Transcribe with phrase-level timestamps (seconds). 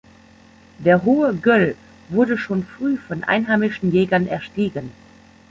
[0.79, 1.75] Der Hohe Göll
[2.09, 4.89] wurde schon früh von einheimischen Jägern erstiegen.